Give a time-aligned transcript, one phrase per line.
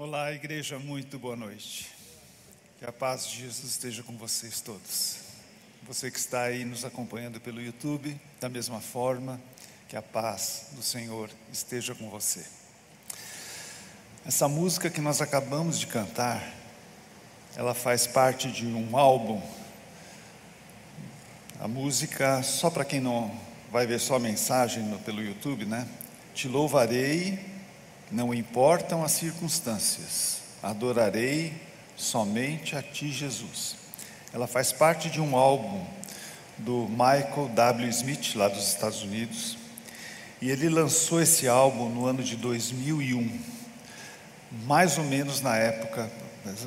[0.00, 1.90] Olá, igreja, muito boa noite.
[2.78, 5.16] Que a paz de Jesus esteja com vocês todos.
[5.88, 9.40] Você que está aí nos acompanhando pelo YouTube, da mesma forma,
[9.88, 12.46] que a paz do Senhor esteja com você.
[14.24, 16.48] Essa música que nós acabamos de cantar,
[17.56, 19.42] ela faz parte de um álbum.
[21.58, 23.36] A música, só para quem não
[23.72, 25.88] vai ver só a mensagem no, pelo YouTube, né?
[26.36, 27.57] Te louvarei,
[28.10, 31.52] não importam as circunstâncias, adorarei
[31.96, 33.76] somente a Ti, Jesus.
[34.32, 35.84] Ela faz parte de um álbum
[36.58, 37.88] do Michael W.
[37.88, 39.58] Smith, lá dos Estados Unidos,
[40.40, 43.58] e ele lançou esse álbum no ano de 2001
[44.50, 46.10] mais ou menos na época,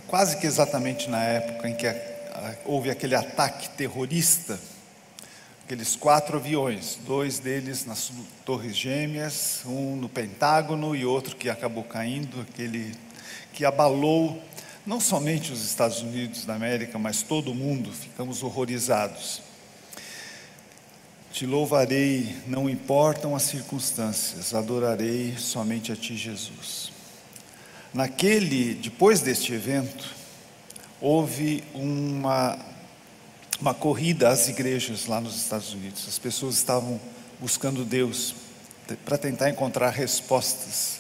[0.08, 1.88] quase que exatamente na época em que
[2.66, 4.60] houve aquele ataque terrorista,
[5.72, 8.12] aqueles quatro aviões, dois deles nas
[8.44, 12.94] Torres Gêmeas, um no Pentágono e outro que acabou caindo, aquele
[13.54, 14.44] que abalou
[14.86, 19.42] não somente os Estados Unidos da América, mas todo o mundo, ficamos horrorizados.
[21.32, 26.92] Te louvarei, não importam as circunstâncias, adorarei somente a Ti, Jesus.
[27.94, 30.14] Naquele, depois deste evento,
[31.00, 32.60] houve uma,
[33.62, 36.08] uma corrida às igrejas lá nos Estados Unidos.
[36.08, 37.00] As pessoas estavam
[37.40, 38.34] buscando Deus
[39.06, 41.00] para tentar encontrar respostas.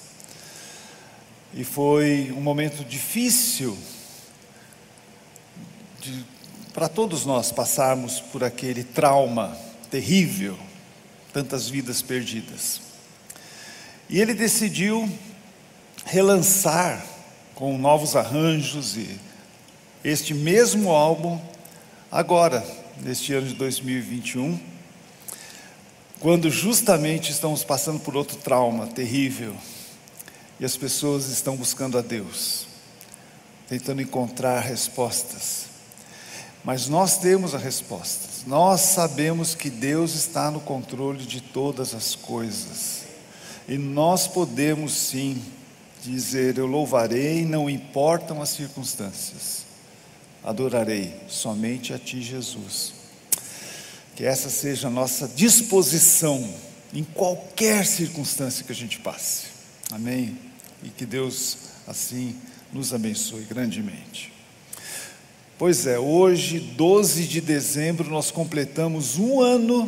[1.55, 3.75] E foi um momento difícil
[6.71, 9.57] para todos nós passarmos por aquele trauma
[9.89, 10.57] terrível,
[11.33, 12.79] tantas vidas perdidas.
[14.07, 15.09] E ele decidiu
[16.05, 17.03] relançar
[17.55, 19.19] com novos arranjos e
[20.03, 21.39] este mesmo álbum
[22.11, 22.65] agora,
[23.01, 24.59] neste ano de 2021,
[26.19, 29.55] quando justamente estamos passando por outro trauma terrível
[30.59, 32.67] e as pessoas estão buscando a Deus,
[33.67, 35.65] tentando encontrar respostas.
[36.63, 38.27] Mas nós temos a resposta.
[38.45, 43.03] Nós sabemos que Deus está no controle de todas as coisas.
[43.67, 45.41] E nós podemos sim
[46.03, 49.65] dizer: Eu louvarei, não importam as circunstâncias,
[50.43, 52.93] adorarei somente a Ti, Jesus.
[54.15, 56.47] Que essa seja a nossa disposição
[56.93, 59.47] em qualquer circunstância que a gente passe.
[59.91, 60.37] Amém?
[60.83, 61.57] E que Deus
[61.87, 62.35] assim
[62.71, 64.31] nos abençoe grandemente.
[65.57, 69.87] Pois é, hoje, 12 de dezembro, nós completamos um ano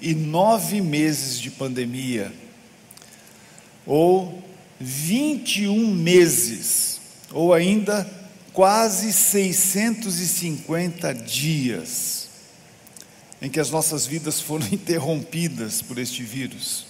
[0.00, 2.30] e nove meses de pandemia.
[3.86, 4.42] Ou
[4.78, 7.00] 21 meses,
[7.32, 8.06] ou ainda
[8.54, 12.28] quase 650 dias,
[13.42, 16.86] em que as nossas vidas foram interrompidas por este vírus.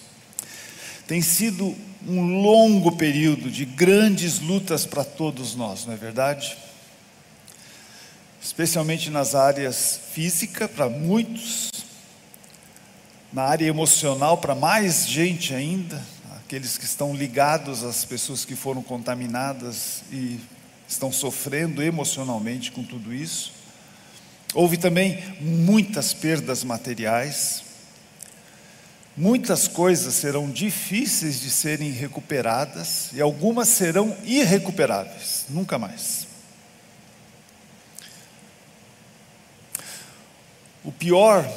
[1.08, 1.74] Tem sido
[2.06, 6.56] um longo período de grandes lutas para todos nós, não é verdade?
[8.40, 11.70] Especialmente nas áreas física, para muitos,
[13.32, 16.00] na área emocional, para mais gente ainda,
[16.36, 20.38] aqueles que estão ligados às pessoas que foram contaminadas e
[20.88, 23.52] estão sofrendo emocionalmente com tudo isso.
[24.54, 27.64] Houve também muitas perdas materiais.
[29.16, 36.26] Muitas coisas serão difíceis de serem recuperadas e algumas serão irrecuperáveis, nunca mais.
[40.84, 41.48] O pior,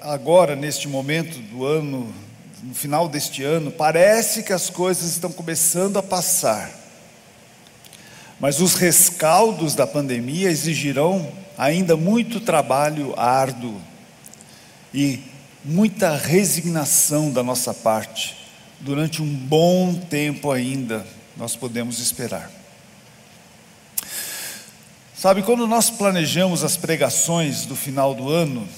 [0.00, 2.12] agora, neste momento do ano
[2.62, 6.70] no final deste ano, parece que as coisas estão começando a passar.
[8.40, 13.80] Mas os rescaldos da pandemia exigirão ainda muito trabalho árduo
[14.94, 15.20] e
[15.64, 18.36] muita resignação da nossa parte.
[18.80, 21.04] Durante um bom tempo ainda,
[21.36, 22.50] nós podemos esperar.
[25.16, 28.68] Sabe, quando nós planejamos as pregações do final do ano,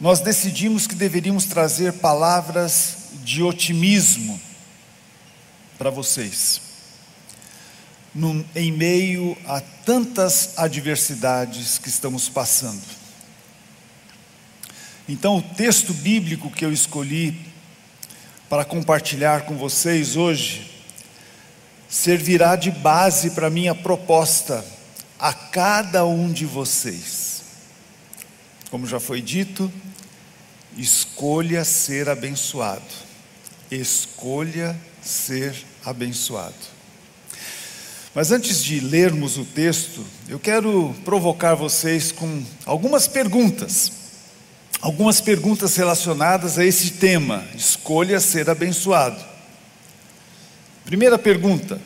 [0.00, 4.40] nós decidimos que deveríamos trazer palavras de otimismo
[5.76, 6.60] para vocês,
[8.14, 12.82] no, em meio a tantas adversidades que estamos passando.
[15.08, 17.38] Então, o texto bíblico que eu escolhi
[18.48, 20.70] para compartilhar com vocês hoje
[21.88, 24.64] servirá de base para minha proposta
[25.18, 27.42] a cada um de vocês.
[28.70, 29.72] Como já foi dito,
[30.78, 32.84] Escolha ser abençoado.
[33.68, 35.52] Escolha ser
[35.84, 36.77] abençoado.
[38.18, 43.92] Mas antes de lermos o texto, eu quero provocar vocês com algumas perguntas.
[44.80, 49.24] Algumas perguntas relacionadas a esse tema: escolha ser abençoado.
[50.84, 51.80] Primeira pergunta: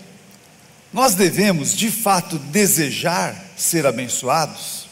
[0.90, 4.87] Nós devemos, de fato, desejar ser abençoados?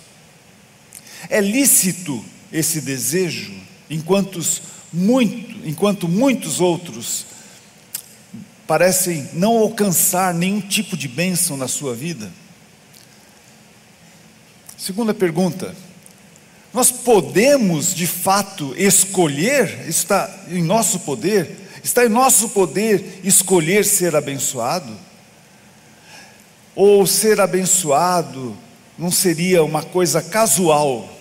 [1.31, 2.23] É lícito
[2.53, 3.55] esse desejo,
[3.89, 4.45] enquanto,
[4.93, 7.25] muito, enquanto muitos outros
[8.71, 12.31] parecem não alcançar nenhum tipo de bênção na sua vida?
[14.79, 15.75] Segunda pergunta:
[16.73, 21.51] nós podemos de fato escolher, está em nosso poder,
[21.83, 24.97] está em nosso poder escolher ser abençoado?
[26.73, 28.57] Ou ser abençoado
[28.97, 31.13] não seria uma coisa casual,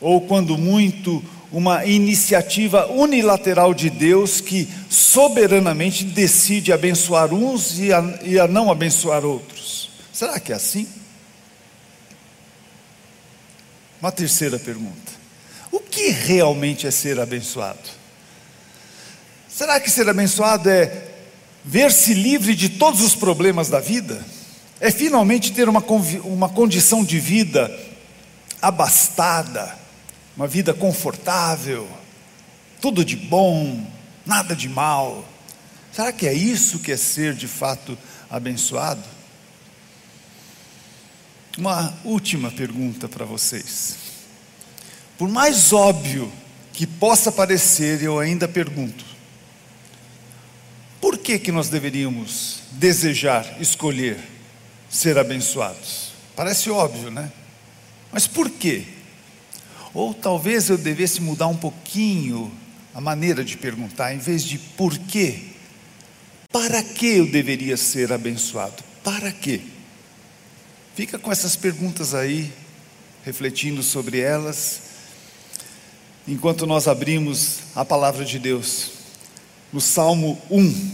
[0.00, 1.20] ou quando muito,
[1.50, 8.70] uma iniciativa unilateral de Deus que soberanamente decide abençoar uns e a, e a não
[8.70, 9.90] abençoar outros?
[10.12, 10.86] Será que é assim?
[14.00, 15.12] Uma terceira pergunta:
[15.70, 17.78] o que realmente é ser abençoado?
[19.48, 21.08] Será que ser abençoado é
[21.64, 24.22] ver-se livre de todos os problemas da vida?
[24.78, 25.82] É finalmente ter uma,
[26.24, 27.70] uma condição de vida
[28.60, 29.74] abastada,
[30.36, 31.88] uma vida confortável,
[32.80, 33.86] tudo de bom,
[34.24, 35.26] nada de mal?
[35.92, 37.98] Será que é isso que é ser de fato
[38.30, 39.02] abençoado?
[41.58, 43.96] Uma última pergunta para vocês.
[45.18, 46.32] Por mais óbvio
[46.72, 49.04] que possa parecer, eu ainda pergunto:
[51.00, 54.18] por que, que nós deveríamos desejar, escolher
[54.88, 56.12] ser abençoados?
[56.34, 57.30] Parece óbvio, né?
[58.10, 58.86] Mas por quê?
[59.92, 62.50] Ou talvez eu devesse mudar um pouquinho
[62.94, 65.40] a maneira de perguntar, em vez de por quê,
[66.50, 68.82] para que eu deveria ser abençoado?
[69.02, 69.60] Para quê?
[70.94, 72.52] Fica com essas perguntas aí,
[73.24, 74.82] refletindo sobre elas,
[76.28, 78.90] enquanto nós abrimos a palavra de Deus,
[79.72, 80.90] no Salmo 1,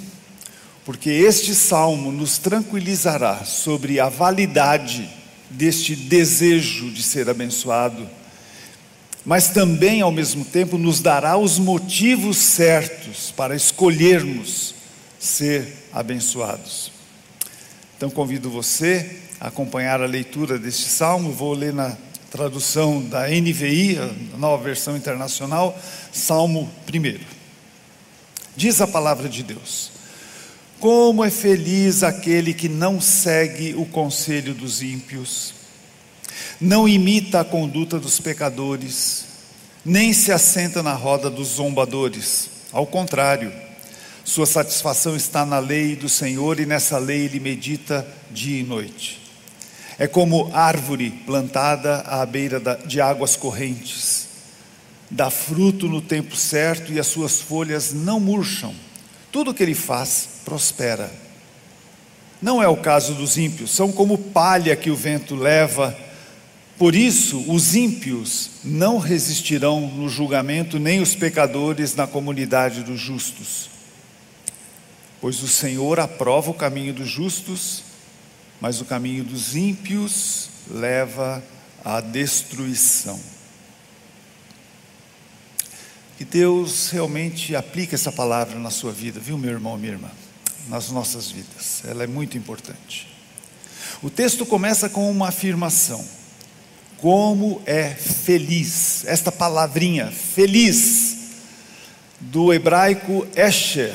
[0.84, 5.10] porque este salmo nos tranquilizará sobre a validade
[5.50, 8.08] deste desejo de ser abençoado,
[9.28, 14.74] mas também, ao mesmo tempo, nos dará os motivos certos para escolhermos
[15.20, 16.90] ser abençoados.
[17.94, 21.94] Então, convido você acompanhar a leitura deste salmo, vou ler na
[22.30, 23.98] tradução da NVI,
[24.34, 25.78] a nova versão internacional,
[26.10, 27.20] Salmo 1.
[28.56, 29.90] Diz a palavra de Deus:
[30.80, 35.57] Como é feliz aquele que não segue o conselho dos ímpios,
[36.60, 39.24] não imita a conduta dos pecadores,
[39.84, 42.50] nem se assenta na roda dos zombadores.
[42.72, 43.52] Ao contrário,
[44.24, 49.20] sua satisfação está na lei do Senhor e nessa lei ele medita dia e noite.
[49.98, 54.28] É como árvore plantada à beira de águas correntes.
[55.10, 58.74] Dá fruto no tempo certo e as suas folhas não murcham.
[59.32, 61.10] Tudo o que ele faz prospera.
[62.40, 65.96] Não é o caso dos ímpios, são como palha que o vento leva.
[66.78, 73.68] Por isso, os ímpios não resistirão no julgamento, nem os pecadores na comunidade dos justos.
[75.20, 77.88] Pois o Senhor aprova o caminho dos justos
[78.60, 81.42] mas o caminho dos ímpios leva
[81.84, 83.18] à destruição.
[86.16, 90.10] Que Deus realmente aplique essa palavra na sua vida, viu, meu irmão, minha irmã?
[90.68, 93.08] Nas nossas vidas, ela é muito importante.
[94.02, 96.04] O texto começa com uma afirmação:
[96.98, 101.16] como é feliz, esta palavrinha, feliz,
[102.20, 103.94] do hebraico Esher,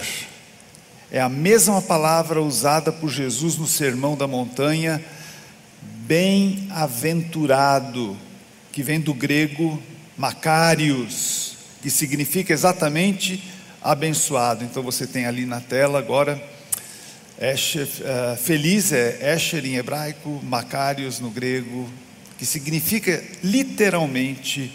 [1.12, 5.04] é a mesma palavra usada por Jesus no Sermão da Montanha,
[6.08, 8.18] bem-aventurado,
[8.72, 9.80] que vem do grego
[10.18, 13.44] Macarius, que significa exatamente
[13.82, 14.64] abençoado.
[14.64, 16.42] Então você tem ali na tela agora,
[17.38, 21.90] uh, feliz é Esher em hebraico, Macarius no grego,
[22.44, 24.70] que significa literalmente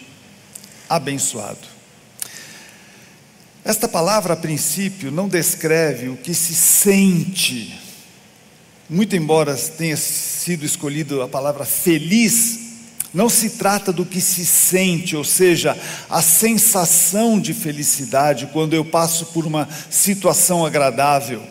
[0.89, 1.69] abençoado.
[3.63, 7.79] Esta palavra, a princípio, não descreve o que se sente.
[8.89, 12.59] Muito embora tenha sido escolhido a palavra feliz,
[13.13, 18.83] não se trata do que se sente, ou seja, a sensação de felicidade quando eu
[18.83, 21.43] passo por uma situação agradável.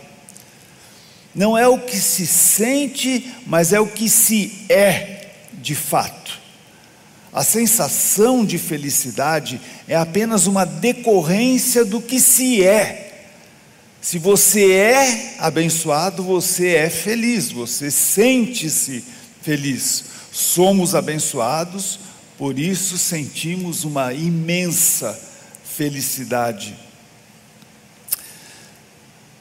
[1.36, 5.17] Não é o que se sente, mas é o que se é
[5.68, 6.40] de fato.
[7.34, 13.26] A sensação de felicidade é apenas uma decorrência do que se é.
[14.00, 19.04] Se você é abençoado, você é feliz, você sente-se
[19.42, 20.06] feliz.
[20.32, 22.00] Somos abençoados,
[22.38, 25.20] por isso sentimos uma imensa
[25.66, 26.78] felicidade.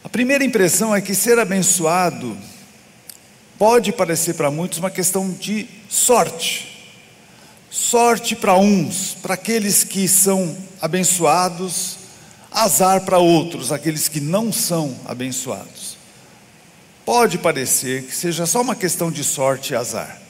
[0.03, 2.37] A primeira impressão é que ser abençoado
[3.59, 6.73] pode parecer para muitos uma questão de sorte.
[7.71, 11.99] Sorte para uns, para aqueles que são abençoados,
[12.51, 15.97] azar para outros, aqueles que não são abençoados.
[17.05, 20.21] Pode parecer que seja só uma questão de sorte e azar.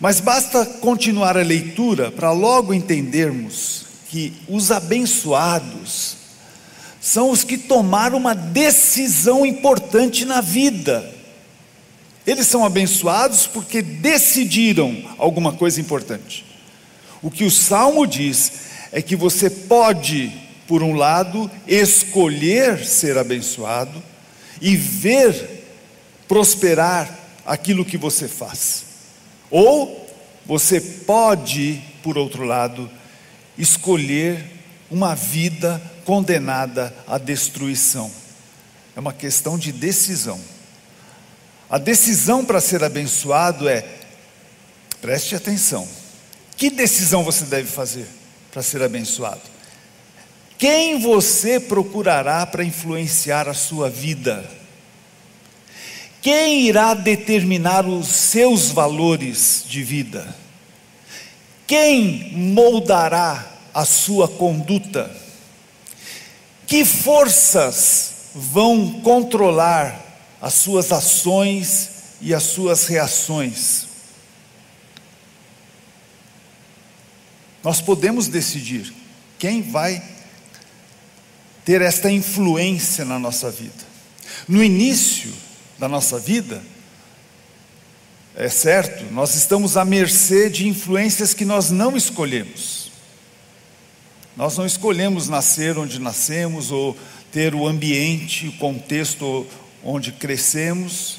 [0.00, 6.16] Mas basta continuar a leitura para logo entendermos que os abençoados
[7.00, 11.17] são os que tomaram uma decisão importante na vida.
[12.28, 16.44] Eles são abençoados porque decidiram alguma coisa importante.
[17.22, 18.52] O que o salmo diz
[18.92, 20.30] é que você pode,
[20.66, 24.02] por um lado, escolher ser abençoado
[24.60, 25.64] e ver
[26.28, 28.84] prosperar aquilo que você faz.
[29.50, 30.06] Ou
[30.44, 32.90] você pode, por outro lado,
[33.56, 34.44] escolher
[34.90, 38.10] uma vida condenada à destruição.
[38.94, 40.38] É uma questão de decisão.
[41.70, 43.84] A decisão para ser abençoado é,
[45.02, 45.86] preste atenção,
[46.56, 48.06] que decisão você deve fazer
[48.50, 49.42] para ser abençoado?
[50.56, 54.44] Quem você procurará para influenciar a sua vida?
[56.22, 60.34] Quem irá determinar os seus valores de vida?
[61.66, 65.14] Quem moldará a sua conduta?
[66.66, 70.07] Que forças vão controlar
[70.40, 71.90] as suas ações
[72.20, 73.86] e as suas reações?
[77.62, 78.92] Nós podemos decidir
[79.38, 80.02] quem vai
[81.64, 83.86] ter esta influência na nossa vida.
[84.48, 85.32] No início,
[85.78, 86.62] da nossa vida,
[88.34, 92.90] é certo, nós estamos à mercê de influências que nós não escolhemos.
[94.36, 96.96] Nós não escolhemos nascer onde nascemos ou
[97.32, 99.46] ter o ambiente, o contexto
[99.84, 101.16] onde crescemos.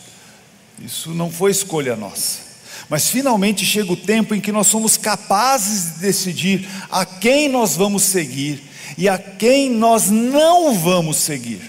[0.83, 2.49] Isso não foi escolha nossa.
[2.89, 7.75] Mas finalmente chega o tempo em que nós somos capazes de decidir a quem nós
[7.75, 8.63] vamos seguir
[8.97, 11.61] e a quem nós não vamos seguir.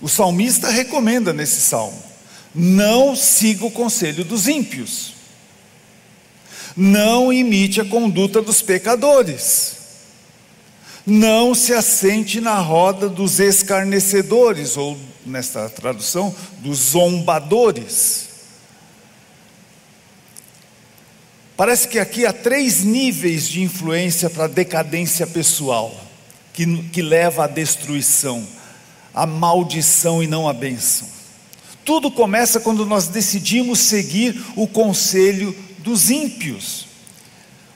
[0.00, 2.02] O salmista recomenda nesse salmo:
[2.54, 5.14] não siga o conselho dos ímpios,
[6.76, 9.76] não imite a conduta dos pecadores,
[11.06, 18.28] não se assente na roda dos escarnecedores, ou nesta tradução, dos zombadores.
[21.56, 25.94] Parece que aqui há três níveis de influência para a decadência pessoal,
[26.52, 28.46] que, que leva à destruição
[29.16, 31.08] a maldição e não a bênção.
[31.86, 36.86] Tudo começa quando nós decidimos seguir o conselho dos ímpios.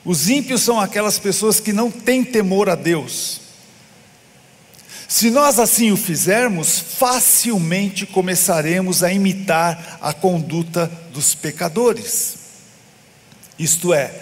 [0.05, 3.40] Os ímpios são aquelas pessoas que não têm temor a Deus.
[5.11, 12.37] Se nós assim o fizermos, facilmente começaremos a imitar a conduta dos pecadores.
[13.59, 14.21] Isto é,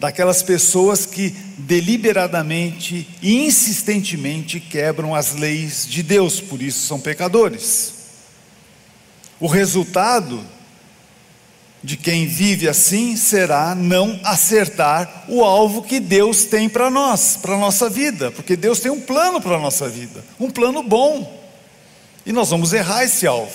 [0.00, 7.92] daquelas pessoas que deliberadamente e insistentemente quebram as leis de Deus, por isso são pecadores.
[9.38, 10.42] O resultado
[11.86, 17.54] de quem vive assim será não acertar o alvo que Deus tem para nós, para
[17.54, 21.40] a nossa vida, porque Deus tem um plano para a nossa vida, um plano bom,
[22.26, 23.54] e nós vamos errar esse alvo.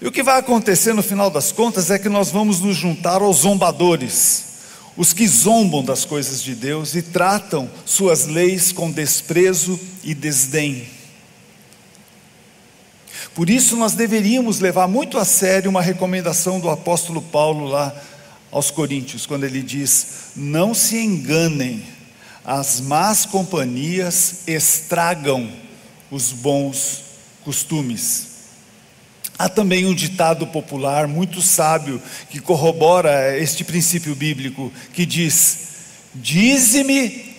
[0.00, 3.22] E o que vai acontecer no final das contas é que nós vamos nos juntar
[3.22, 4.44] aos zombadores,
[4.96, 10.95] os que zombam das coisas de Deus e tratam suas leis com desprezo e desdém.
[13.36, 17.94] Por isso, nós deveríamos levar muito a sério uma recomendação do apóstolo Paulo lá
[18.50, 21.84] aos Coríntios, quando ele diz: Não se enganem,
[22.42, 25.52] as más companhias estragam
[26.10, 27.02] os bons
[27.44, 28.28] costumes.
[29.38, 32.00] Há também um ditado popular muito sábio
[32.30, 35.58] que corrobora este princípio bíblico, que diz:
[36.14, 37.36] Dize-me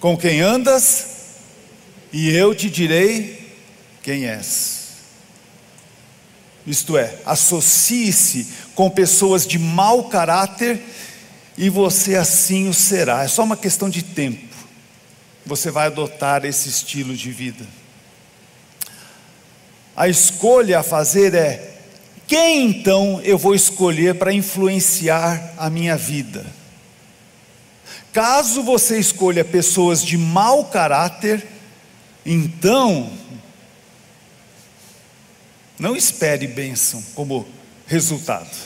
[0.00, 1.06] com quem andas,
[2.12, 3.54] e eu te direi
[4.02, 4.83] quem és.
[6.66, 10.80] Isto é, associe-se com pessoas de mau caráter
[11.56, 13.24] e você assim o será.
[13.24, 14.54] É só uma questão de tempo.
[15.44, 17.66] Você vai adotar esse estilo de vida.
[19.94, 21.74] A escolha a fazer é:
[22.26, 26.44] quem então eu vou escolher para influenciar a minha vida?
[28.12, 31.46] Caso você escolha pessoas de mau caráter,
[32.24, 33.10] então
[35.78, 37.46] não espere bênção como
[37.86, 38.56] resultado,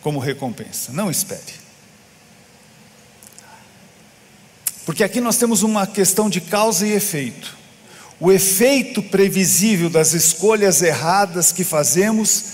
[0.00, 0.92] como recompensa.
[0.92, 1.62] Não espere.
[4.84, 7.56] Porque aqui nós temos uma questão de causa e efeito.
[8.20, 12.44] o efeito previsível das escolhas erradas que fazemos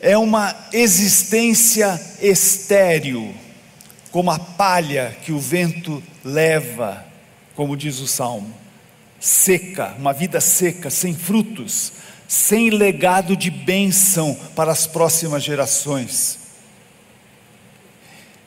[0.00, 3.32] é uma existência estéril,
[4.10, 7.06] como a palha que o vento leva,
[7.54, 8.52] como diz o salmo,
[9.20, 11.92] seca, uma vida seca, sem frutos,
[12.34, 16.40] sem legado de bênção para as próximas gerações.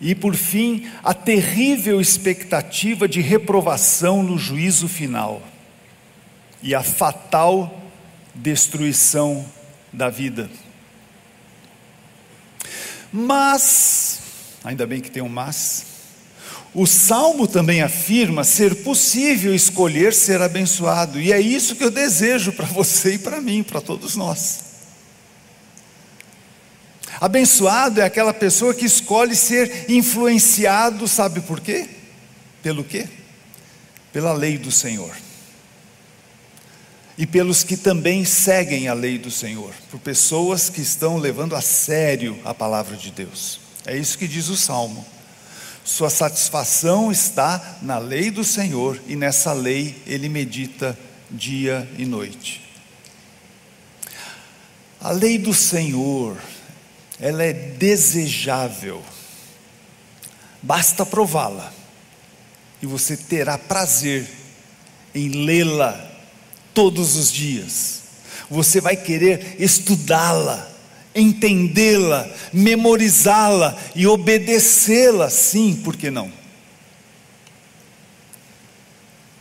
[0.01, 5.41] E por fim, a terrível expectativa de reprovação no juízo final
[6.61, 7.81] e a fatal
[8.35, 9.45] destruição
[9.93, 10.49] da vida.
[13.11, 14.19] Mas,
[14.65, 15.85] ainda bem que tem um mas,
[16.79, 22.51] o salmo também afirma ser possível escolher ser abençoado, e é isso que eu desejo
[22.51, 24.59] para você e para mim, para todos nós.
[27.19, 31.89] Abençoado é aquela pessoa que escolhe ser influenciado, sabe por quê?
[32.61, 33.07] Pelo quê?
[34.13, 35.15] Pela lei do Senhor
[37.17, 41.61] e pelos que também seguem a lei do Senhor, por pessoas que estão levando a
[41.61, 43.59] sério a palavra de Deus.
[43.83, 45.16] É isso que diz o salmo.
[45.87, 50.99] Sua satisfação está na lei do Senhor e nessa lei ele medita
[51.31, 52.61] dia e noite.
[54.99, 56.35] A lei do Senhor,
[57.17, 59.01] ela é desejável.
[60.61, 61.71] Basta prová-la
[62.81, 64.29] e você terá prazer
[65.15, 66.05] em lê-la
[66.73, 68.01] todos os dias.
[68.49, 70.69] Você vai querer estudá-la,
[71.17, 76.31] entendê-la, memorizá-la e obedecê-la, sim, por que não?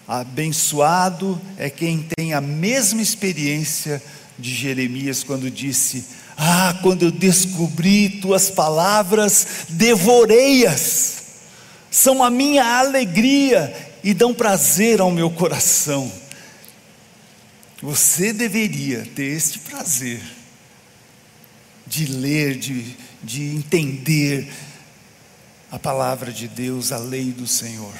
[0.08, 4.02] Abençoado é quem tem a mesma experiência
[4.38, 6.04] de Jeremias quando disse:
[6.36, 11.24] Ah, quando eu descobri tuas palavras, devorei-as,
[11.90, 16.10] são a minha alegria e dão prazer ao meu coração.
[17.82, 20.35] Você deveria ter este prazer
[21.86, 24.52] de ler, de, de entender
[25.70, 27.94] a palavra de Deus, a lei do Senhor.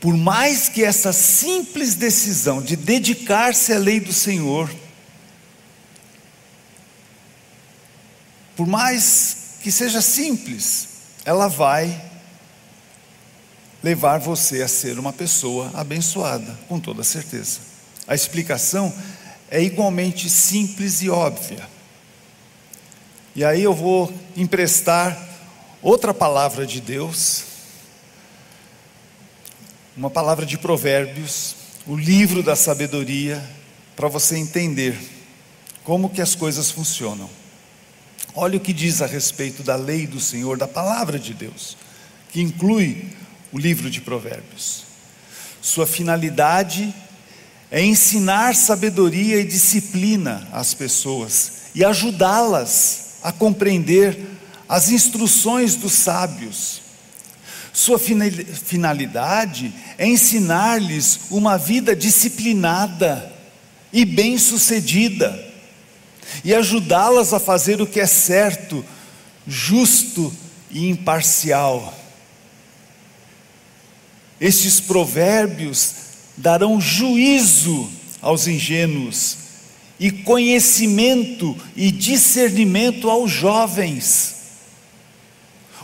[0.00, 4.70] Por mais que essa simples decisão de dedicar-se à lei do Senhor,
[8.56, 10.88] por mais que seja simples,
[11.24, 12.10] ela vai
[13.82, 17.60] levar você a ser uma pessoa abençoada, com toda certeza.
[18.06, 18.92] A explicação
[19.50, 21.68] é igualmente simples e óbvia.
[23.34, 25.28] E aí eu vou emprestar
[25.82, 27.44] outra palavra de Deus,
[29.96, 33.42] uma palavra de Provérbios, o livro da sabedoria,
[33.96, 34.96] para você entender
[35.82, 37.28] como que as coisas funcionam.
[38.34, 41.76] Olha o que diz a respeito da lei do Senhor, da palavra de Deus,
[42.30, 43.10] que inclui
[43.52, 44.84] o livro de Provérbios.
[45.60, 46.94] Sua finalidade
[47.70, 54.18] é ensinar sabedoria e disciplina às pessoas e ajudá-las a compreender
[54.68, 56.82] as instruções dos sábios.
[57.72, 63.32] Sua finalidade é ensinar-lhes uma vida disciplinada
[63.92, 65.48] e bem-sucedida
[66.44, 68.84] e ajudá-las a fazer o que é certo,
[69.46, 70.34] justo
[70.70, 71.96] e imparcial.
[74.40, 75.94] Estes provérbios
[76.40, 77.88] darão juízo
[78.20, 79.36] aos ingênuos
[79.98, 84.36] e conhecimento e discernimento aos jovens.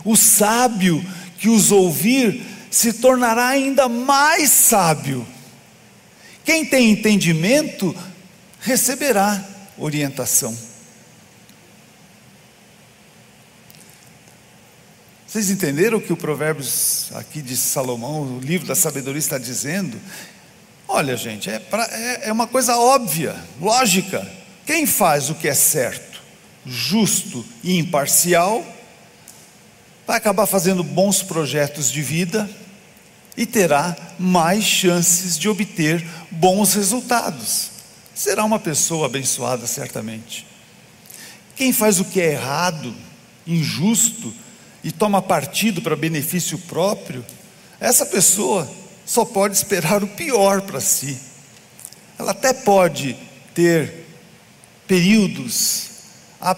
[0.03, 1.03] O sábio
[1.37, 5.25] que os ouvir se tornará ainda mais sábio.
[6.43, 7.95] Quem tem entendimento
[8.59, 9.43] receberá
[9.77, 10.57] orientação.
[15.27, 19.99] Vocês entenderam o que o Provérbios aqui de Salomão, o livro da sabedoria, está dizendo?
[20.87, 24.25] Olha, gente, é, pra, é, é uma coisa óbvia, lógica.
[24.65, 26.21] Quem faz o que é certo,
[26.65, 28.65] justo e imparcial,
[30.05, 32.49] vai acabar fazendo bons projetos de vida
[33.35, 37.69] e terá mais chances de obter bons resultados.
[38.15, 40.47] Será uma pessoa abençoada, certamente.
[41.55, 42.95] Quem faz o que é errado,
[43.45, 44.33] injusto,
[44.83, 47.25] e toma partido para benefício próprio,
[47.79, 48.69] essa pessoa
[49.07, 51.17] só pode esperar o pior para si.
[52.19, 53.17] Ela até pode
[53.55, 54.05] ter
[54.85, 55.87] períodos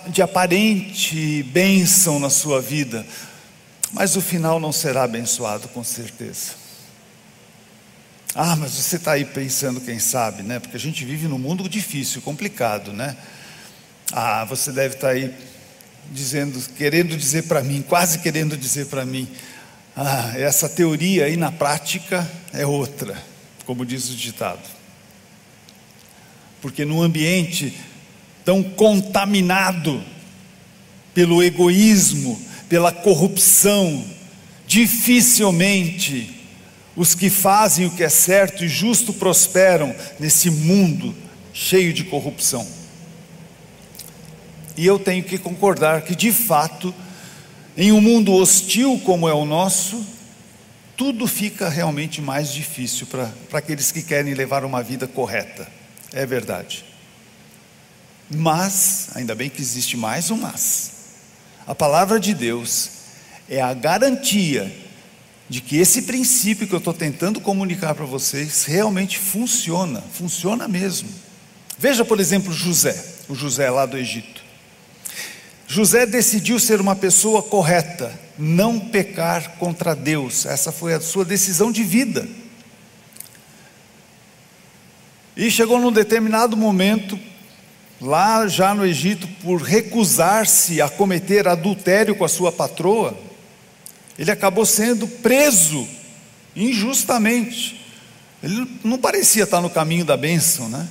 [0.08, 3.06] de aparente bênção na sua vida,
[3.94, 6.58] mas o final não será abençoado com certeza.
[8.34, 10.60] Ah, mas você está aí pensando, quem sabe, né?
[10.60, 13.16] Porque a gente vive num mundo difícil, complicado, né?
[14.12, 15.34] Ah, você deve estar tá aí
[16.12, 19.28] dizendo, querendo dizer para mim, quase querendo dizer para mim:
[19.96, 23.22] Ah, essa teoria aí na prática é outra,
[23.66, 24.68] como diz o ditado.
[26.62, 27.74] Porque num ambiente
[28.46, 30.04] tão contaminado
[31.14, 34.06] pelo egoísmo, pela corrupção,
[34.66, 36.36] dificilmente
[36.96, 41.16] os que fazem o que é certo e justo prosperam nesse mundo
[41.54, 42.68] cheio de corrupção.
[44.78, 46.94] E eu tenho que concordar que, de fato,
[47.80, 50.06] em um mundo hostil como é o nosso,
[50.98, 55.66] tudo fica realmente mais difícil para aqueles que querem levar uma vida correta.
[56.12, 56.84] É verdade.
[58.30, 60.92] Mas, ainda bem que existe mais um mas.
[61.66, 62.90] A palavra de Deus
[63.48, 64.70] é a garantia
[65.48, 71.08] de que esse princípio que eu estou tentando comunicar para vocês realmente funciona, funciona mesmo.
[71.78, 74.39] Veja, por exemplo, José, o José lá do Egito.
[75.72, 81.72] José decidiu ser uma pessoa correta, não pecar contra Deus, essa foi a sua decisão
[81.72, 82.28] de vida.
[85.38, 87.20] E chegou num determinado momento,
[88.02, 93.16] lá já no Egito, por recusar-se a cometer adultério com a sua patroa,
[94.18, 95.88] ele acabou sendo preso
[96.56, 97.80] injustamente.
[98.42, 100.90] Ele não parecia estar no caminho da bênção, né?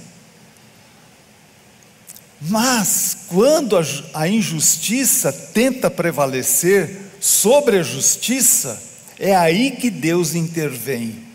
[2.41, 3.77] Mas, quando
[4.15, 8.81] a, injustiça tenta prevalecer sobre a justiça,
[9.19, 11.27] é aí que Deus intervém.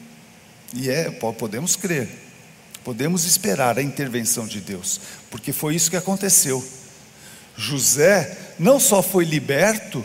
[0.73, 2.09] E é, podemos crer,
[2.83, 6.65] podemos esperar a intervenção de Deus, porque foi isso que aconteceu.
[7.55, 10.03] José não só foi liberto,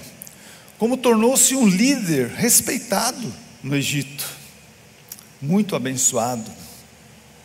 [0.79, 3.33] como tornou-se um líder respeitado
[3.63, 4.27] no Egito,
[5.41, 6.51] muito abençoado,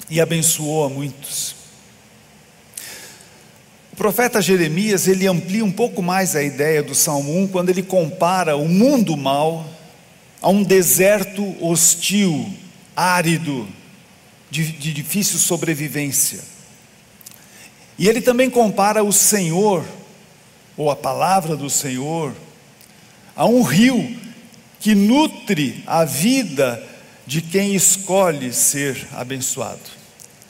[0.09, 1.62] e abençoou a muitos.
[3.93, 7.83] O profeta Jeremias, ele amplia um pouco mais a ideia do Salmo 1 quando ele
[7.83, 9.65] compara o mundo mal
[10.41, 12.51] a um deserto hostil,
[12.95, 13.67] árido,
[14.49, 16.39] de, de difícil sobrevivência.
[17.97, 19.85] E ele também compara o Senhor,
[20.75, 22.33] ou a palavra do Senhor,
[23.35, 24.15] Há um rio
[24.79, 26.87] que nutre a vida
[27.25, 29.79] de quem escolhe ser abençoado.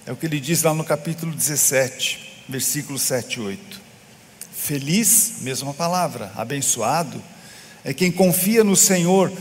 [0.06, 3.82] É o que ele diz lá no capítulo 17, versículos 7 e 8.
[4.52, 7.22] Feliz, mesma palavra, abençoado,
[7.84, 9.32] é quem confia no Senhor,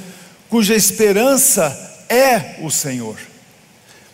[0.49, 3.19] cuja esperança é o Senhor.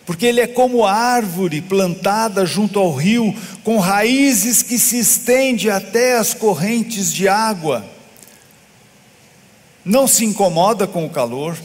[0.05, 6.17] Porque ele é como árvore plantada junto ao rio, com raízes que se estende até
[6.17, 7.85] as correntes de água
[9.89, 11.57] não se incomoda com o calor,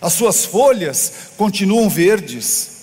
[0.00, 2.73] as suas folhas continuam verdes,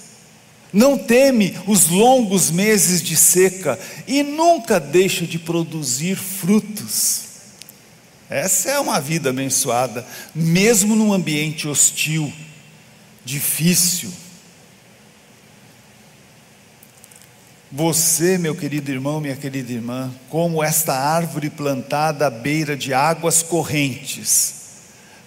[0.73, 7.31] não teme os longos meses de seca e nunca deixa de produzir frutos.
[8.29, 12.31] Essa é uma vida abençoada, mesmo num ambiente hostil,
[13.25, 14.10] difícil.
[17.69, 23.43] Você, meu querido irmão, minha querida irmã, como esta árvore plantada à beira de águas
[23.43, 24.55] correntes,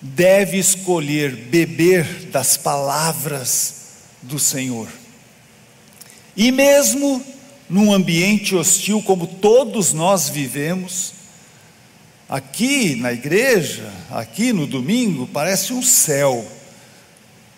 [0.00, 3.74] deve escolher beber das palavras
[4.22, 4.88] do Senhor.
[6.37, 7.25] E mesmo
[7.68, 11.12] num ambiente hostil como todos nós vivemos,
[12.29, 16.47] aqui na igreja, aqui no domingo, parece um céu.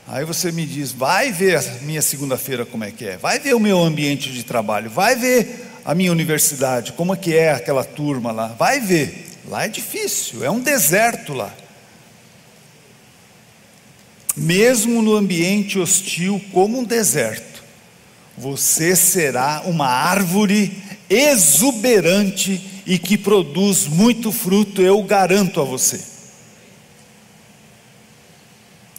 [0.06, 3.54] Aí você me diz, vai ver a minha segunda-feira como é que é, vai ver
[3.54, 7.84] o meu ambiente de trabalho, vai ver a minha universidade, como é que é aquela
[7.84, 9.24] turma lá, vai ver.
[9.48, 11.54] Lá é difícil, é um deserto lá.
[14.36, 17.55] Mesmo no ambiente hostil como um deserto,
[18.36, 26.00] você será uma árvore exuberante e que produz muito fruto, eu garanto a você.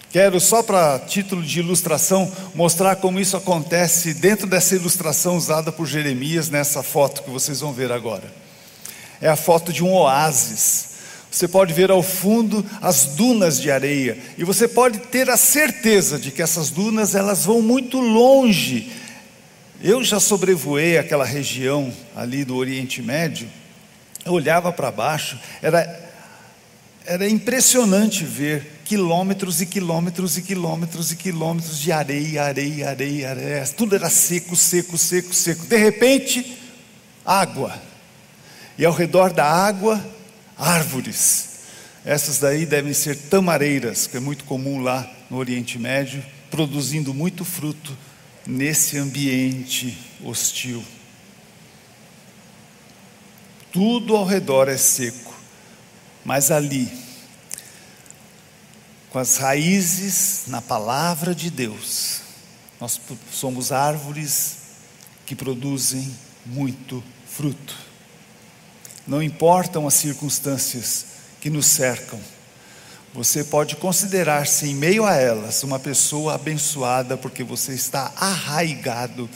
[0.10, 5.86] Quero só para título de ilustração mostrar como isso acontece dentro dessa ilustração usada por
[5.86, 8.34] Jeremias nessa foto que vocês vão ver agora.
[9.22, 10.88] É a foto de um oásis
[11.30, 16.18] você pode ver ao fundo as dunas de areia e você pode ter a certeza
[16.18, 18.92] de que essas dunas elas vão muito longe.
[19.82, 23.48] Eu já sobrevoei aquela região ali do Oriente Médio.
[24.26, 26.08] Eu olhava para baixo, era
[27.10, 33.68] era impressionante ver quilômetros e quilômetros e quilômetros e quilômetros de areia, areia, areia, areia.
[33.68, 35.66] Tudo era seco, seco, seco, seco.
[35.68, 36.58] De repente,
[37.26, 37.82] água.
[38.78, 40.06] E ao redor da água,
[40.58, 41.60] árvores.
[42.04, 47.46] Essas daí devem ser tamareiras, que é muito comum lá no Oriente Médio, produzindo muito
[47.46, 47.98] fruto
[48.48, 50.84] nesse ambiente hostil.
[53.72, 55.36] Tudo ao redor é seco,
[56.24, 56.90] mas ali,
[59.10, 62.22] com as raízes na palavra de Deus,
[62.80, 63.00] nós
[63.32, 64.58] somos árvores
[65.26, 67.76] que produzem muito fruto.
[69.06, 71.06] Não importam as circunstâncias
[71.42, 72.20] que nos cercam,
[73.18, 79.28] você pode considerar-se, em meio a elas, uma pessoa abençoada, porque você está arraigado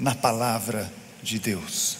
[0.00, 0.90] na palavra
[1.22, 1.98] de Deus.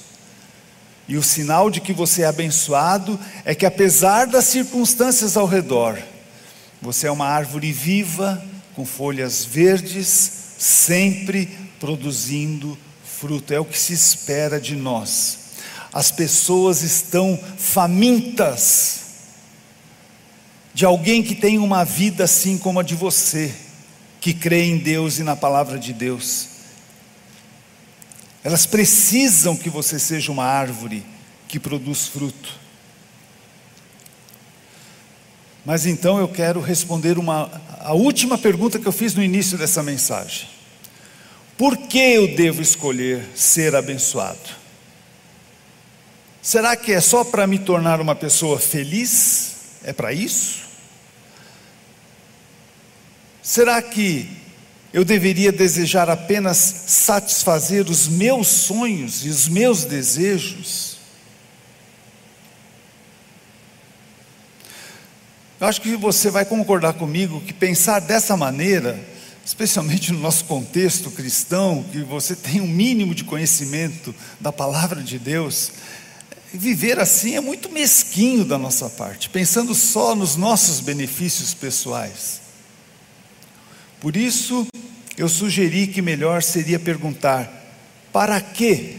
[1.07, 5.99] E o sinal de que você é abençoado é que, apesar das circunstâncias ao redor,
[6.81, 8.43] você é uma árvore viva,
[8.75, 11.45] com folhas verdes, sempre
[11.79, 13.53] produzindo fruto.
[13.53, 15.41] É o que se espera de nós.
[15.93, 19.08] As pessoas estão famintas
[20.79, 23.53] de alguém que tem uma vida assim como a de você,
[24.21, 26.51] que crê em Deus e na palavra de Deus.
[28.45, 31.05] Elas precisam que você seja uma árvore
[31.49, 32.55] que produz fruto.
[35.67, 39.83] Mas então eu quero responder uma, a última pergunta que eu fiz no início dessa
[39.83, 40.49] mensagem.
[41.57, 44.39] Por que eu devo escolher ser abençoado?
[46.41, 49.57] Será que é só para me tornar uma pessoa feliz?
[49.83, 50.68] É para isso?
[53.49, 54.29] Será que
[54.93, 60.99] eu deveria desejar apenas satisfazer os meus sonhos e os meus desejos?
[65.59, 69.03] Eu acho que você vai concordar comigo que pensar dessa maneira,
[69.43, 75.19] especialmente no nosso contexto cristão, que você tem um mínimo de conhecimento da palavra de
[75.19, 75.73] Deus,
[76.53, 82.47] viver assim é muito mesquinho da nossa parte, pensando só nos nossos benefícios pessoais.
[84.01, 84.67] Por isso,
[85.17, 87.51] eu sugeri que melhor seria perguntar:
[88.13, 88.99] para que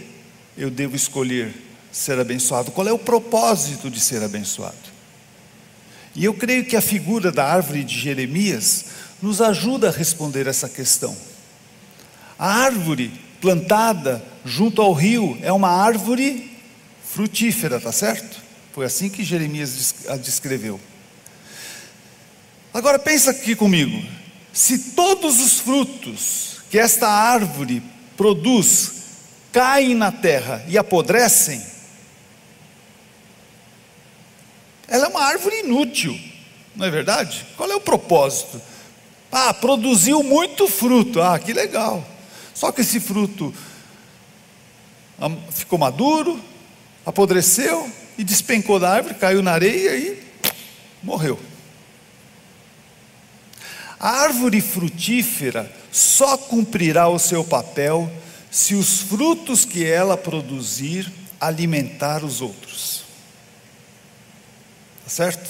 [0.57, 1.53] eu devo escolher
[1.91, 2.71] ser abençoado?
[2.71, 4.77] Qual é o propósito de ser abençoado?
[6.15, 8.85] E eu creio que a figura da árvore de Jeremias
[9.21, 11.15] nos ajuda a responder essa questão.
[12.38, 16.57] A árvore plantada junto ao rio é uma árvore
[17.05, 18.41] frutífera, tá certo?
[18.73, 20.79] Foi assim que Jeremias a descreveu.
[22.73, 24.05] Agora pensa aqui comigo.
[24.51, 27.81] Se todos os frutos que esta árvore
[28.17, 28.91] produz
[29.51, 31.63] caem na terra e apodrecem,
[34.88, 36.19] ela é uma árvore inútil,
[36.75, 37.45] não é verdade?
[37.55, 38.59] Qual é o propósito?
[39.31, 42.03] Ah, produziu muito fruto, ah, que legal.
[42.53, 43.53] Só que esse fruto
[45.51, 46.39] ficou maduro,
[47.05, 50.23] apodreceu e despencou da árvore, caiu na areia e
[51.03, 51.39] morreu.
[53.99, 58.09] A árvore frutífera só cumprirá o seu papel
[58.49, 63.03] se os frutos que ela produzir alimentar os outros.
[65.03, 65.49] Tá certo?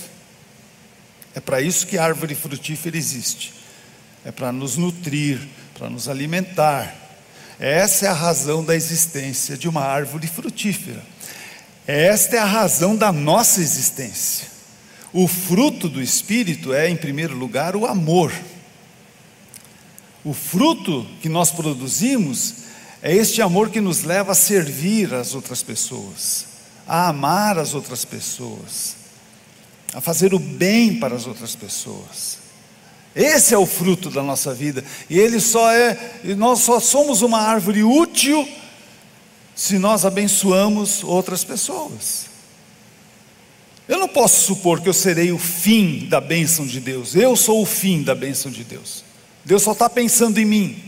[1.35, 3.53] É para isso que a árvore frutífera existe.
[4.25, 5.39] É para nos nutrir,
[5.77, 6.93] para nos alimentar.
[7.59, 11.03] Essa é a razão da existência de uma árvore frutífera.
[11.85, 14.59] Esta é a razão da nossa existência.
[15.12, 18.32] O fruto do Espírito é, em primeiro lugar, o amor.
[20.24, 22.56] O fruto que nós produzimos
[23.02, 26.45] é este amor que nos leva a servir as outras pessoas,
[26.86, 28.95] a amar as outras pessoas,
[29.93, 32.38] a fazer o bem para as outras pessoas.
[33.15, 35.98] Esse é o fruto da nossa vida, e ele só é,
[36.38, 38.48] nós só somos uma árvore útil
[39.56, 42.28] se nós abençoamos outras pessoas.
[43.89, 47.15] Eu não posso supor que eu serei o fim da bênção de Deus.
[47.15, 49.04] Eu sou o fim da bênção de Deus.
[49.43, 50.84] Deus só está pensando em mim.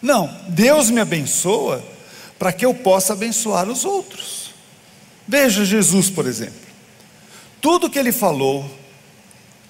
[0.00, 1.84] Não, Deus me abençoa
[2.38, 4.54] para que eu possa abençoar os outros.
[5.26, 6.54] Veja Jesus, por exemplo.
[7.60, 8.64] Tudo que ele falou,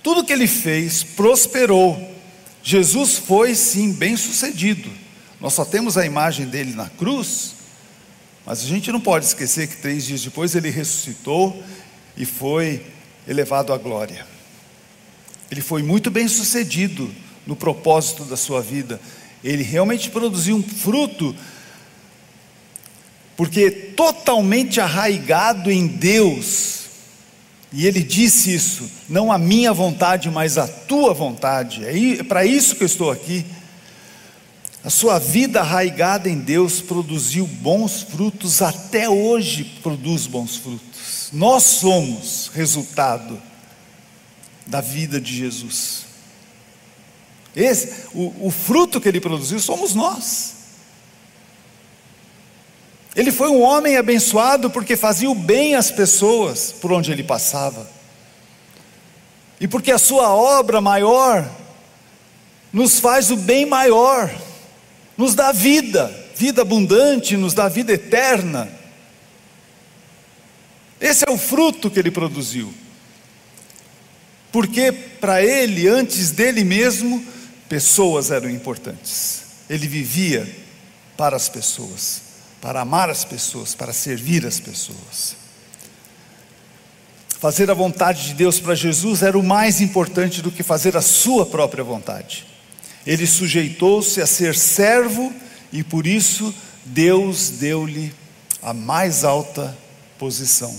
[0.01, 2.15] tudo que ele fez, prosperou.
[2.63, 4.89] Jesus foi sim bem sucedido.
[5.41, 7.57] Nós só temos a imagem dele na cruz,
[8.47, 11.61] mas a gente não pode esquecer que três dias depois ele ressuscitou
[12.19, 12.83] e foi
[13.27, 14.27] elevado à glória.
[15.51, 17.11] Ele foi muito bem sucedido
[17.47, 19.01] no propósito da sua vida.
[19.43, 21.35] Ele realmente produziu um fruto,
[23.37, 26.87] porque totalmente arraigado em Deus.
[27.73, 31.85] E ele disse isso: não a minha vontade, mas a tua vontade.
[31.85, 33.47] É para isso que eu estou aqui.
[34.85, 41.31] A sua vida arraigada em Deus produziu bons frutos, até hoje produz bons frutos.
[41.33, 43.41] Nós somos resultado
[44.67, 46.07] da vida de Jesus.
[47.57, 50.55] Esse, o, o fruto que ele produziu somos nós.
[53.17, 57.91] Ele foi um homem abençoado porque fazia o bem às pessoas por onde ele passava.
[59.61, 61.51] E porque a sua obra maior
[62.73, 64.31] nos faz o bem maior,
[65.19, 68.71] nos dá vida, vida abundante, nos dá vida eterna.
[71.01, 72.73] Esse é o fruto que ele produziu.
[74.53, 77.25] Porque para ele, antes dele mesmo,
[77.69, 79.43] pessoas eram importantes.
[79.69, 80.49] Ele vivia
[81.17, 82.23] para as pessoas,
[82.61, 85.37] para amar as pessoas, para servir as pessoas.
[87.41, 91.03] Fazer a vontade de Deus para Jesus era o mais importante do que fazer a
[91.03, 92.48] sua própria vontade.
[93.09, 95.35] Ele sujeitou-se a ser servo
[95.73, 98.15] e por isso Deus deu-lhe
[98.61, 99.75] a mais alta
[100.19, 100.79] posição.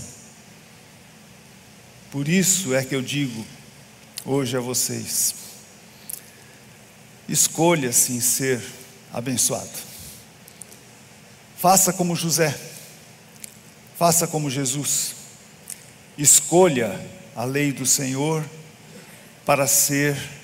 [2.11, 3.43] Por isso é que eu digo
[4.23, 5.33] hoje a vocês:
[7.27, 8.61] escolha sim ser
[9.11, 9.89] abençoado.
[11.57, 12.55] Faça como José,
[13.97, 15.15] faça como Jesus,
[16.15, 17.03] escolha
[17.35, 18.45] a lei do Senhor
[19.47, 20.38] para ser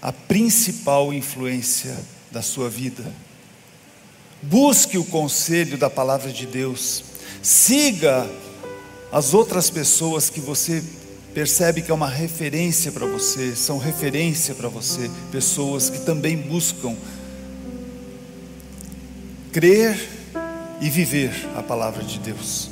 [0.00, 1.96] a principal influência
[2.30, 3.04] da sua vida.
[4.42, 7.02] Busque o conselho da palavra de Deus,
[7.42, 8.28] siga
[9.10, 10.82] as outras pessoas que você
[11.32, 16.96] percebe que é uma referência para você, são referência para você, pessoas que também buscam
[19.52, 19.98] crer
[20.80, 22.70] e viver a palavra de Deus.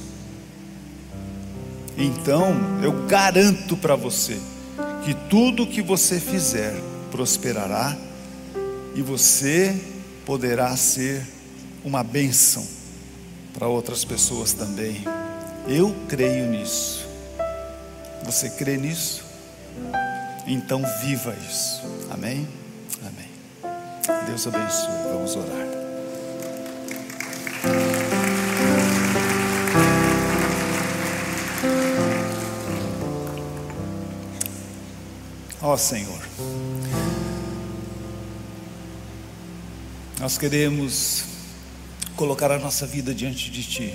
[1.96, 4.38] Então, eu garanto para você
[5.04, 6.74] que tudo que você fizer
[7.14, 7.96] prosperará
[8.96, 9.72] e você
[10.26, 11.24] poderá ser
[11.84, 12.66] uma bênção
[13.52, 15.04] para outras pessoas também.
[15.68, 17.06] Eu creio nisso.
[18.24, 19.24] Você crê nisso?
[20.44, 21.82] Então viva isso.
[22.10, 22.48] Amém?
[23.00, 23.30] Amém.
[24.26, 25.12] Deus abençoe.
[25.12, 25.64] Vamos orar.
[35.62, 36.20] Ó Senhor,
[40.24, 41.26] nós queremos
[42.16, 43.94] colocar a nossa vida diante de Ti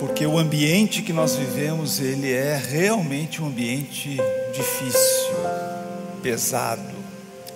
[0.00, 4.16] porque o ambiente que nós vivemos, ele é realmente um ambiente
[4.52, 5.36] difícil,
[6.20, 6.92] pesado,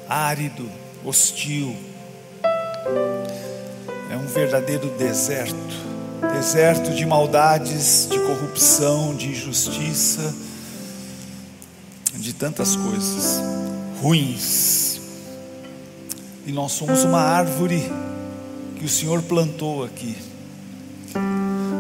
[0.09, 0.71] árido,
[1.05, 1.77] hostil.
[4.09, 5.75] É um verdadeiro deserto,
[6.33, 10.33] deserto de maldades, de corrupção, de injustiça,
[12.15, 13.41] de tantas coisas
[14.01, 14.88] ruins.
[16.49, 17.89] E nós somos uma árvore
[18.77, 20.17] que o Senhor plantou aqui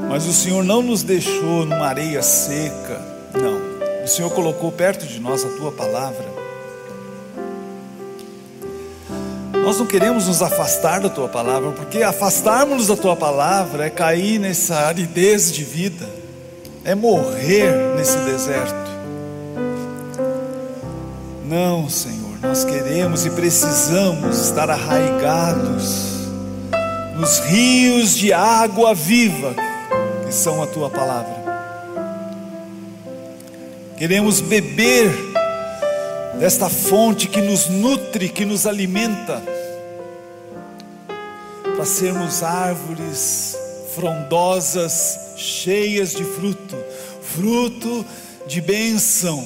[0.09, 3.00] mas o Senhor não nos deixou numa areia seca,
[3.35, 4.02] não.
[4.02, 6.24] O Senhor colocou perto de nós a tua palavra.
[9.52, 14.38] Nós não queremos nos afastar da tua palavra, porque afastarmos-nos da tua palavra é cair
[14.40, 16.09] nessa aridez de vida,
[16.85, 18.88] é morrer nesse deserto.
[21.44, 26.29] Não, Senhor, nós queremos e precisamos estar arraigados
[27.16, 29.55] nos rios de água viva
[30.24, 31.37] que são a tua palavra.
[33.96, 35.11] Queremos beber
[36.38, 39.42] desta fonte que nos nutre, que nos alimenta,
[41.74, 43.57] para sermos árvores
[43.96, 46.77] frondosas, cheias de fruto,
[47.20, 48.07] fruto
[48.46, 49.44] de bênção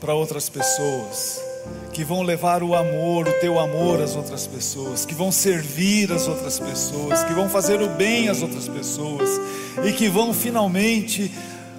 [0.00, 1.49] para outras pessoas
[1.92, 6.28] que vão levar o amor, o teu amor às outras pessoas, que vão servir as
[6.28, 9.40] outras pessoas, que vão fazer o bem às outras pessoas
[9.84, 11.32] e que vão finalmente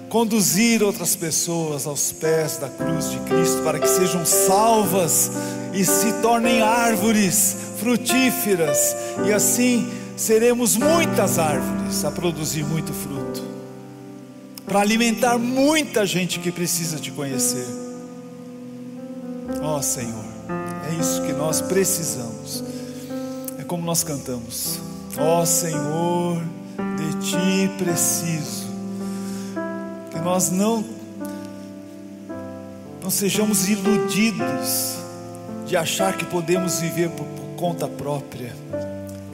[0.08, 5.30] conduzir outras pessoas aos pés da cruz de Cristo para que sejam salvas
[5.72, 8.94] e se tornem árvores frutíferas
[9.26, 13.42] e assim seremos muitas árvores a produzir muito fruto
[14.66, 17.91] para alimentar muita gente que precisa te conhecer.
[19.62, 20.24] Ó oh, Senhor,
[20.90, 22.64] é isso que nós precisamos.
[23.58, 24.80] É como nós cantamos.
[25.16, 26.42] Ó oh, Senhor,
[26.96, 28.66] de Ti preciso.
[30.10, 30.84] Que nós não
[33.02, 34.96] não sejamos iludidos
[35.66, 38.52] de achar que podemos viver por, por conta própria.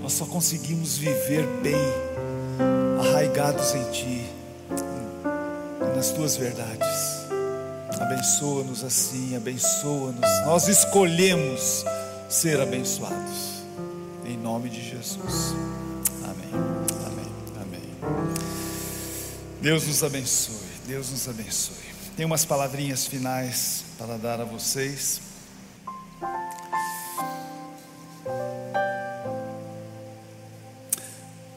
[0.00, 1.76] Nós só conseguimos viver bem,
[3.00, 4.26] arraigados em Ti,
[5.94, 7.07] nas Tuas verdades.
[8.00, 10.46] Abençoa-nos assim, abençoa-nos.
[10.46, 11.84] Nós escolhemos
[12.28, 13.64] ser abençoados.
[14.24, 15.54] Em nome de Jesus.
[16.22, 16.50] Amém.
[17.06, 17.32] Amém.
[17.60, 17.82] Amém.
[19.60, 20.54] Deus nos abençoe.
[20.86, 21.76] Deus nos abençoe.
[22.16, 25.20] Tem umas palavrinhas finais para dar a vocês.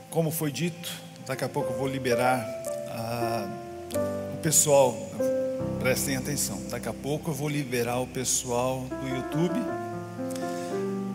[0.10, 0.92] Como foi dito,
[1.26, 2.46] daqui a pouco eu vou liberar
[2.90, 3.48] ah,
[4.34, 4.98] o pessoal
[5.82, 6.62] prestem atenção.
[6.70, 9.60] Daqui a pouco eu vou liberar o pessoal do YouTube.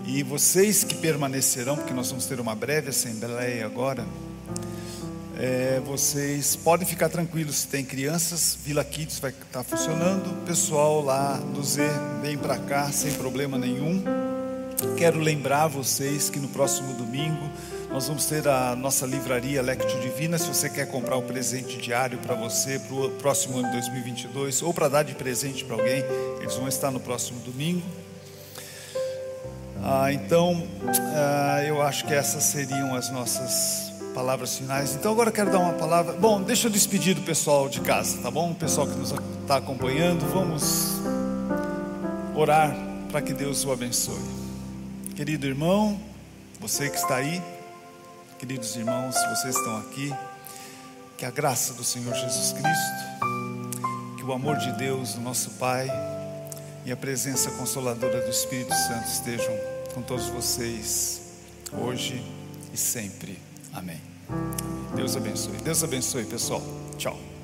[0.04, 4.04] E vocês que permanecerão, porque nós vamos ter uma breve assembleia agora,
[5.38, 11.00] é, vocês podem ficar tranquilos, se tem crianças, Vila Kids vai estar funcionando, o pessoal
[11.00, 11.82] lá do Z
[12.20, 14.02] vem para cá sem problema nenhum.
[14.96, 17.48] Quero lembrar vocês que no próximo domingo
[17.96, 20.36] nós vamos ter a nossa livraria Lectio Divina.
[20.36, 24.60] Se você quer comprar um presente diário para você para o próximo ano de 2022
[24.60, 26.04] ou para dar de presente para alguém,
[26.38, 27.80] eles vão estar no próximo domingo.
[29.82, 30.68] Ah, então,
[31.14, 34.94] ah, eu acho que essas seriam as nossas palavras finais.
[34.94, 36.12] Então agora eu quero dar uma palavra.
[36.12, 38.50] Bom, deixa eu despedir do pessoal de casa, tá bom?
[38.50, 41.00] O pessoal que nos está acompanhando, vamos
[42.34, 42.76] orar
[43.10, 44.20] para que Deus o abençoe.
[45.14, 45.98] Querido irmão,
[46.60, 47.40] você que está aí,
[48.46, 50.14] queridos irmãos, vocês estão aqui,
[51.18, 55.88] que a graça do Senhor Jesus Cristo, que o amor de Deus, do nosso Pai,
[56.84, 59.52] e a presença consoladora do Espírito Santo estejam
[59.92, 61.22] com todos vocês,
[61.72, 62.24] hoje
[62.72, 63.36] e sempre.
[63.72, 64.00] Amém.
[64.94, 65.56] Deus abençoe.
[65.64, 66.62] Deus abençoe, pessoal.
[66.96, 67.35] Tchau.